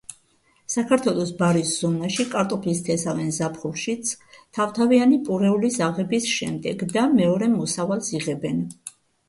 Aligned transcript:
საქართველოს 0.75 1.33
ბარის 1.41 1.73
ზონაში 1.83 2.25
კარტოფილს 2.31 2.81
თესავენ 2.87 3.29
ზაფხულშიც, 3.37 4.15
თავთავიანი 4.59 5.21
პურეულის 5.29 5.81
აღების 5.91 6.33
შემდეგ 6.41 6.85
და 6.97 7.07
მეორე 7.23 7.55
მოსავალს 7.55 8.13
იღებენ. 8.21 8.69